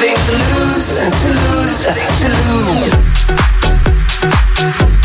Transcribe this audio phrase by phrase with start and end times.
[0.00, 1.86] nothing to lose, and to lose,
[2.20, 2.28] to
[4.86, 4.97] lose.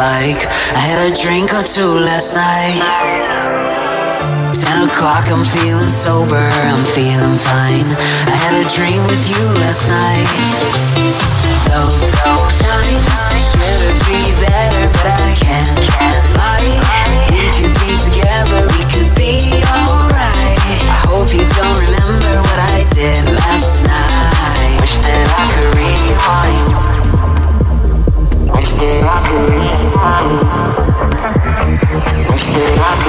[0.00, 2.80] Like I had a drink or two last night.
[4.56, 7.84] Ten o'clock, I'm feeling sober, I'm feeling fine.
[8.24, 10.24] I had a dream with you last night.
[11.68, 13.04] Those, times
[13.52, 15.76] should have be better, but I can't
[16.32, 16.80] lie.
[17.36, 20.80] We could be together, we could be alright.
[20.80, 24.80] I hope you don't remember what I did last night.
[24.80, 27.09] Wish that I could rewind.
[28.80, 28.88] Wish
[32.46, 33.00] that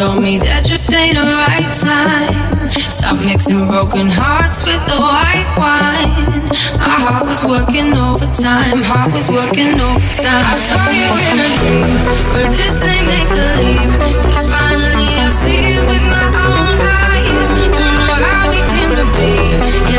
[0.00, 2.72] told me that just ain't the right time.
[2.72, 6.40] Stop mixing broken hearts with the white wine.
[6.80, 10.44] My heart was working overtime, heart was working overtime.
[10.48, 11.92] I saw you in a dream,
[12.32, 13.92] but this ain't make believe.
[14.24, 17.48] Cause finally I see it with my own eyes.
[17.68, 19.36] Don't know how we came to be,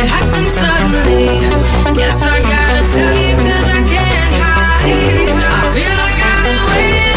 [0.01, 1.45] it happened suddenly.
[1.93, 5.29] Guess I gotta tell you, cause I can't hide.
[5.29, 7.10] I feel like I've been waiting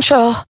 [0.00, 0.47] control?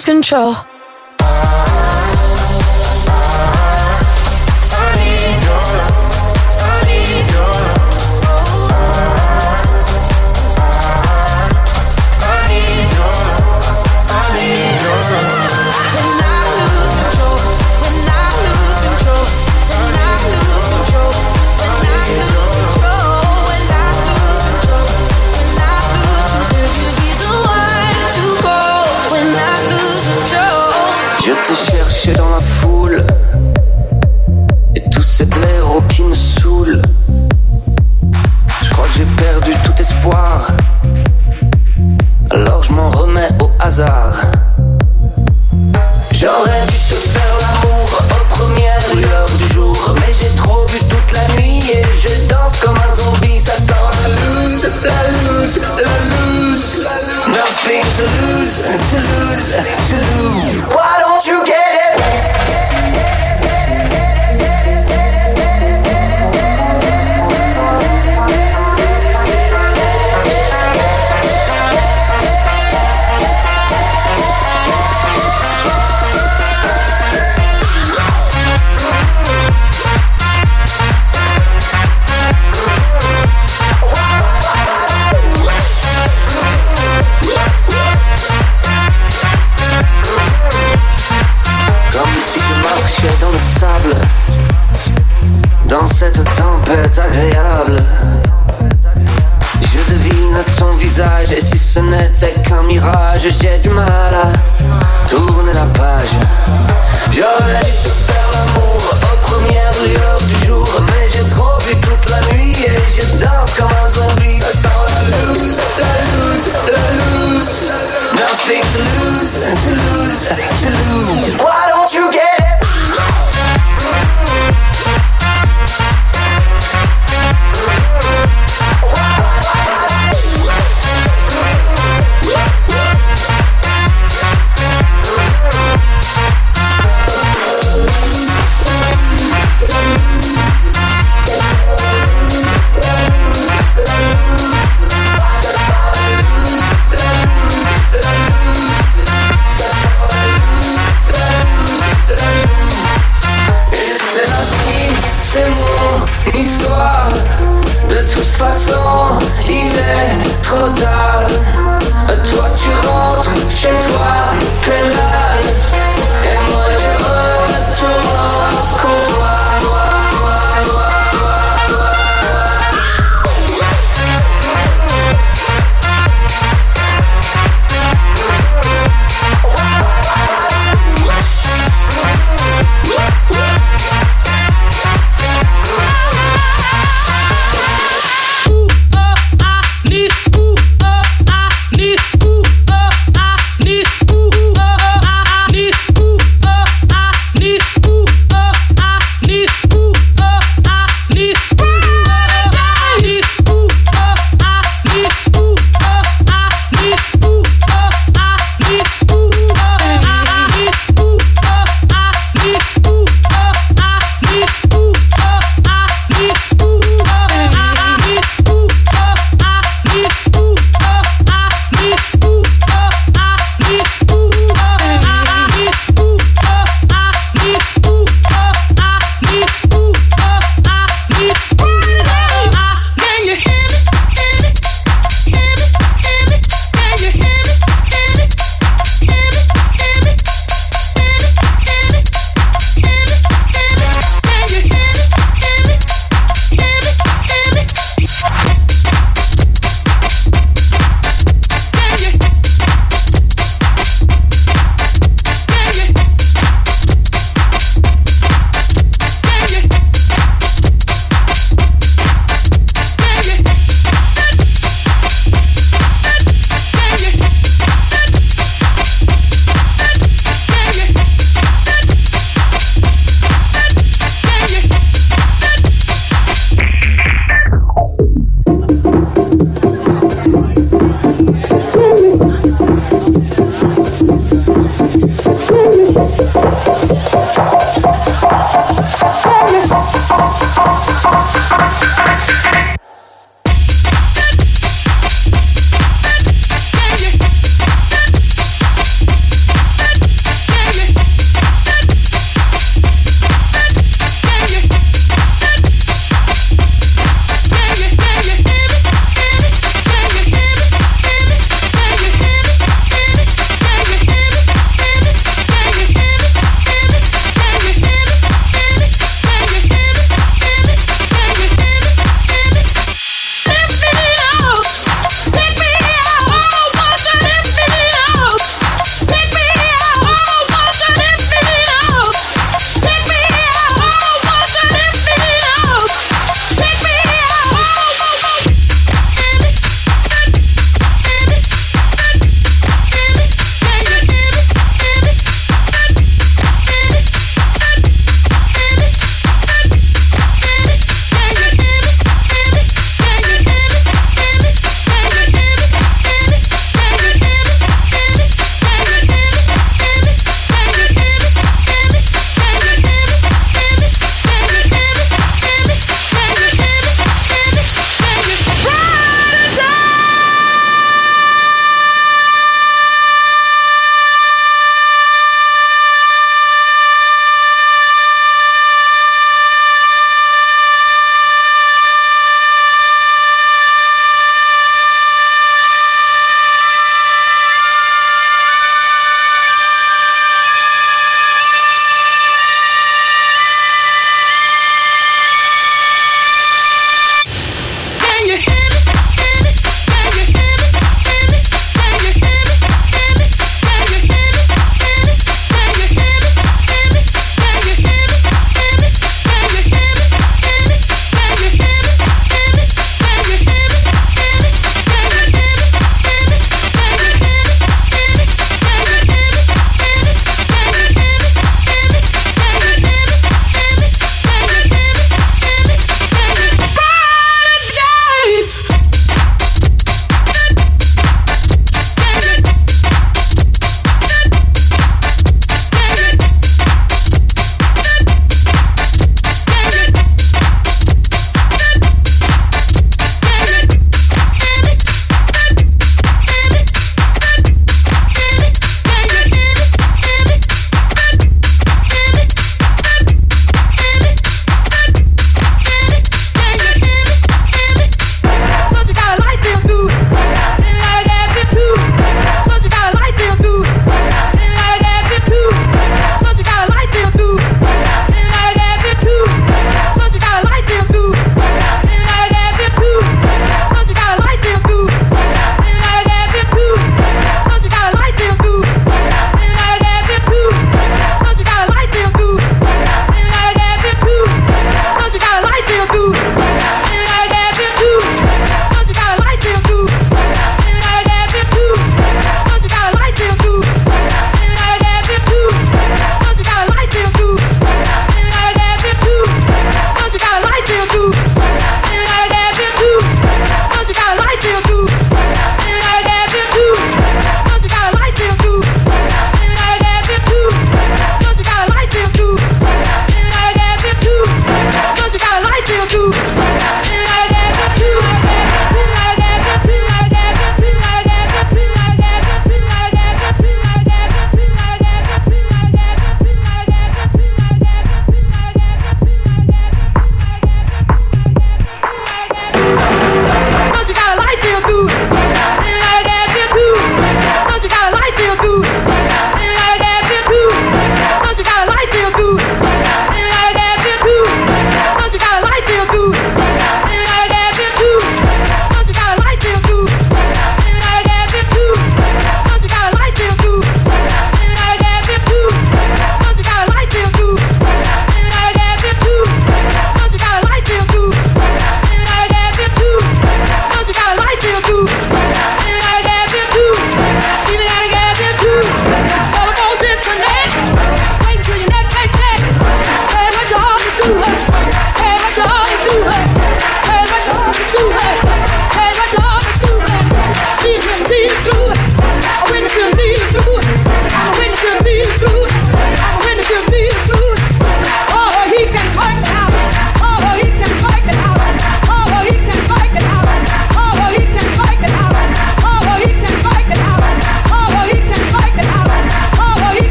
[0.00, 0.69] Lose control?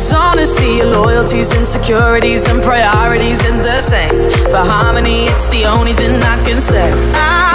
[0.00, 4.16] dishonesty, your loyalties, insecurities, and priorities in the same.
[4.48, 6.88] For harmony, it's the only thing I can say.
[7.12, 7.49] I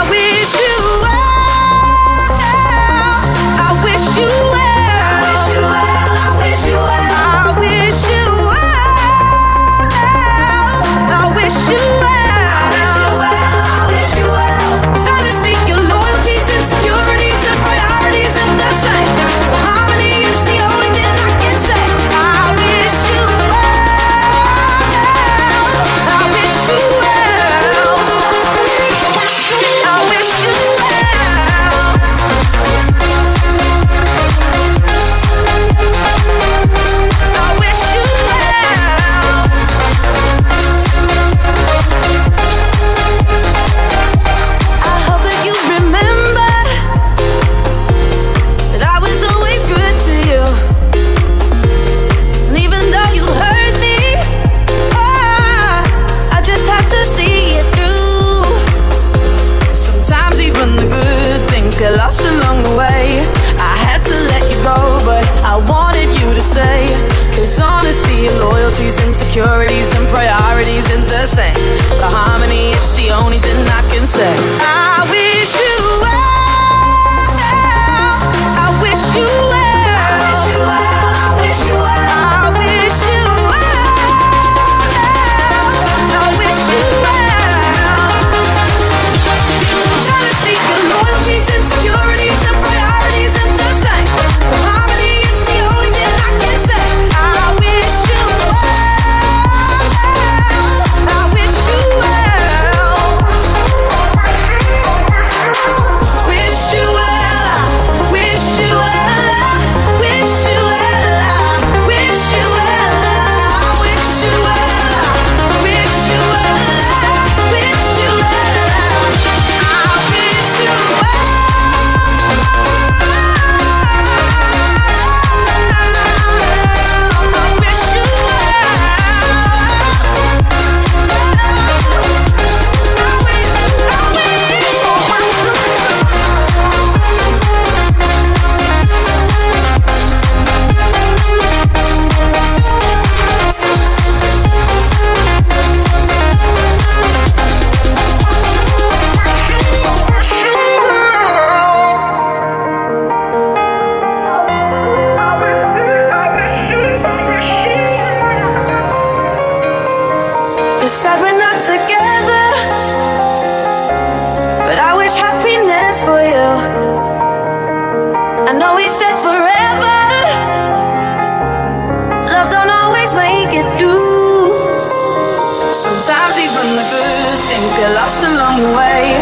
[176.76, 179.16] the good things get lost along the way.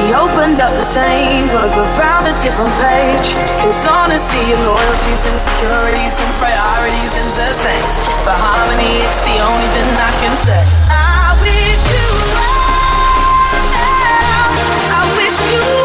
[0.00, 3.36] We opened up the same but we found a different page.
[3.60, 7.86] Cause honesty and loyalties, insecurities and priorities is the same.
[8.24, 10.60] But harmony, it's the only thing I can say.
[10.88, 12.64] I wish you well.
[14.96, 15.83] I wish you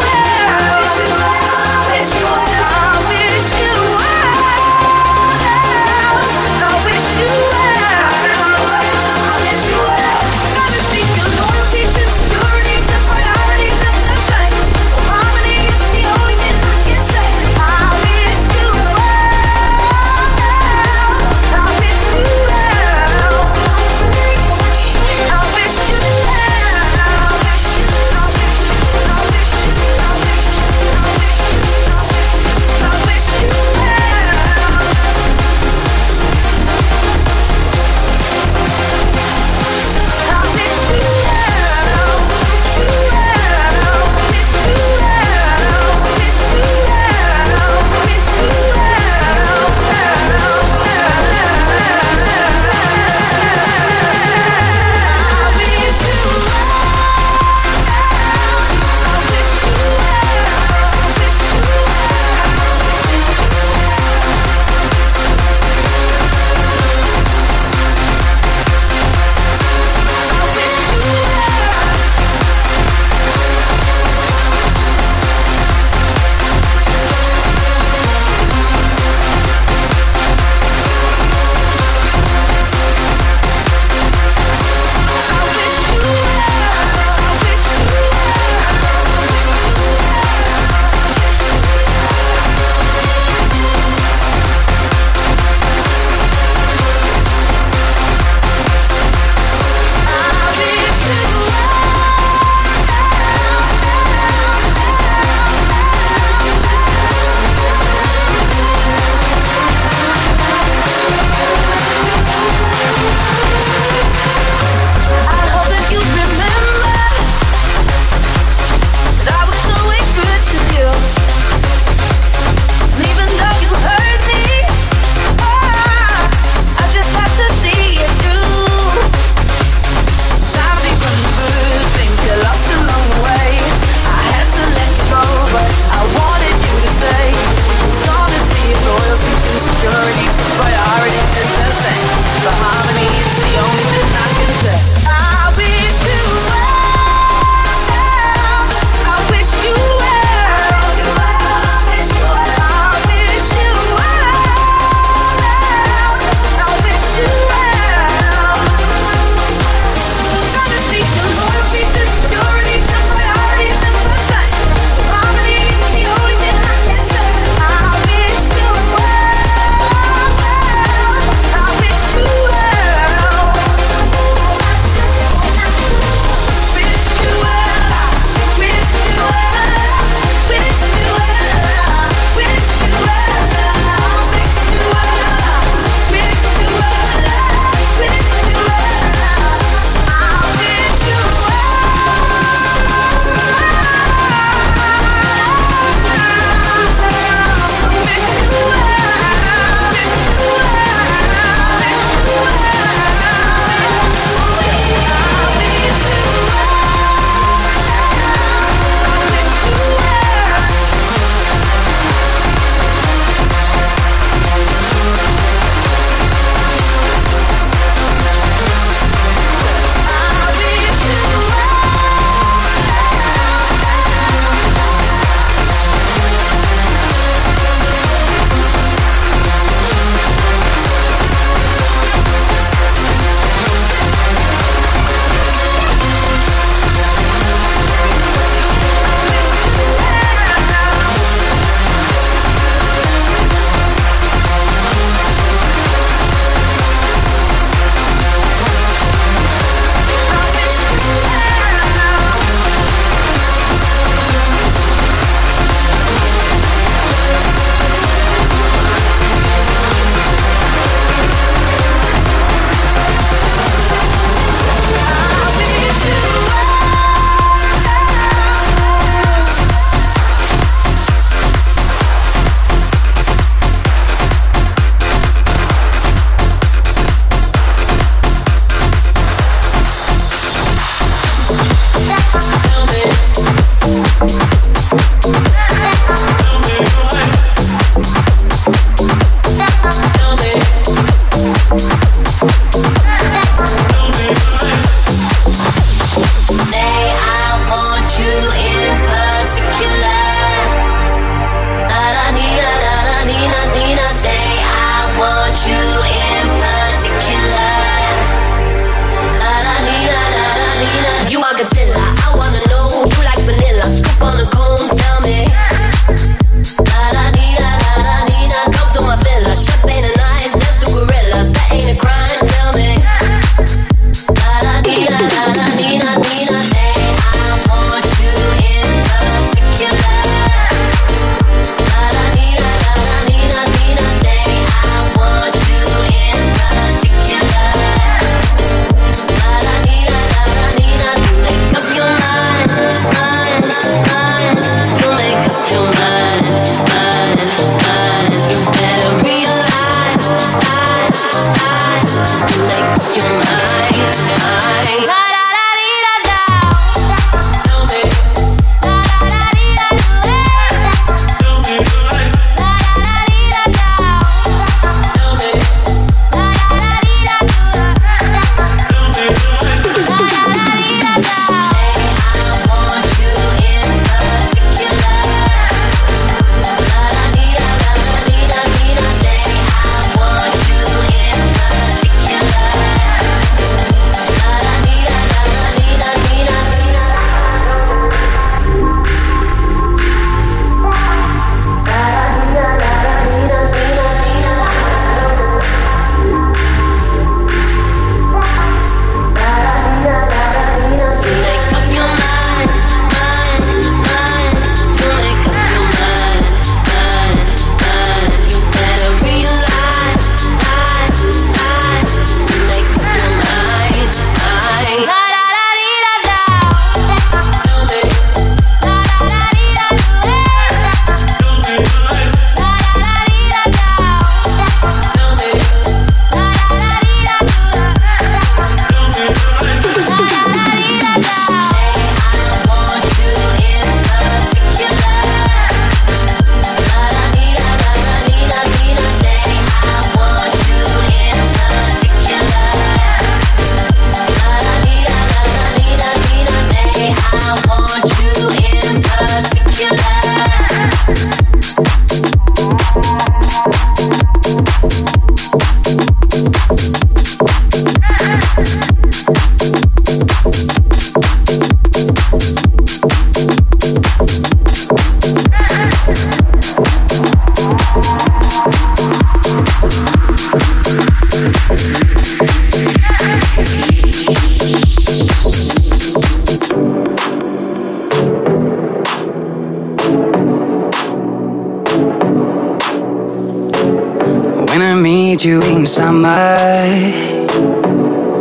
[486.00, 486.96] summer.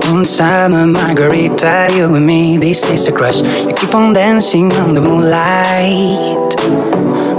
[0.09, 3.39] In summer, margarita, you and me, this is a crush.
[3.67, 6.55] You keep on dancing on the moonlight.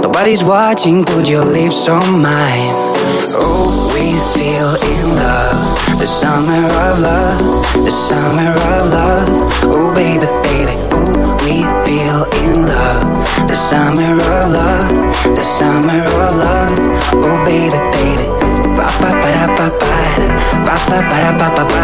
[0.03, 2.73] Nobody's watching, put your lips on mine.
[3.33, 4.05] Oh, we
[4.35, 5.97] feel in love.
[5.97, 9.29] The summer of love, the summer of love.
[9.73, 11.11] Oh, baby, baby, oh,
[11.45, 11.55] we
[11.85, 13.03] feel in love.
[13.49, 16.77] The summer of love, the summer of love.
[17.25, 18.27] Oh, baby, baby.
[18.77, 20.00] Ba ba ba da ba
[20.65, 20.75] da
[21.39, 21.83] ba ba da.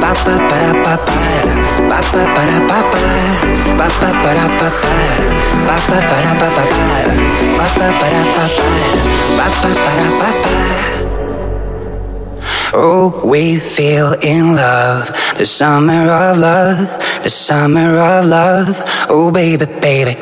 [0.00, 1.54] Ba ba ba da ba ba ba da.
[1.88, 3.14] Ba ba ba da ba ba da.
[3.78, 4.92] Ba ba ba da ba ba.
[12.74, 16.88] Oh, we feel in love, the summer of love,
[17.22, 18.80] the summer of love.
[19.10, 20.16] Oh, baby, baby.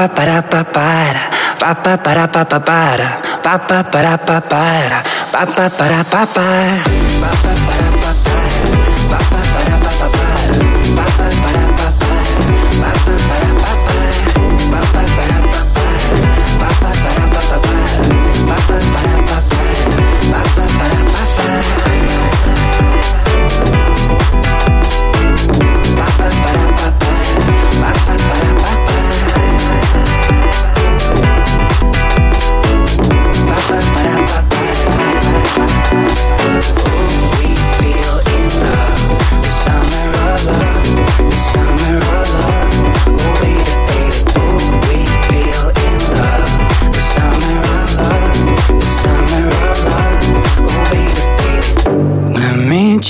[0.00, 3.08] Pa pa pa da pa pa da.
[3.44, 4.98] Pa pa pa pa pa pa da.
[5.28, 7.49] Pa pa pa da pa pa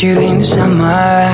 [0.02, 1.28] You in summer,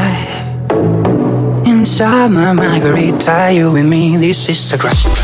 [1.65, 5.16] in summer, margarita, you and me, this is a crush.